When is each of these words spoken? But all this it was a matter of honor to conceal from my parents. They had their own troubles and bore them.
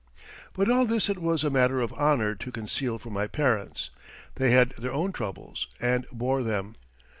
But 0.53 0.67
all 0.67 0.87
this 0.87 1.09
it 1.09 1.19
was 1.19 1.43
a 1.43 1.51
matter 1.51 1.79
of 1.79 1.93
honor 1.93 2.33
to 2.33 2.51
conceal 2.51 2.97
from 2.97 3.13
my 3.13 3.27
parents. 3.27 3.91
They 4.33 4.49
had 4.49 4.71
their 4.71 4.91
own 4.91 5.11
troubles 5.11 5.67
and 5.79 6.07
bore 6.11 6.41
them. 6.41 6.75